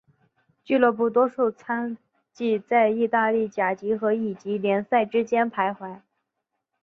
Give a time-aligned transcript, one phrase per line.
[0.63, 1.95] 俱乐部多数赛
[2.33, 6.01] 季在意大利甲级和乙级联赛之间徘徊。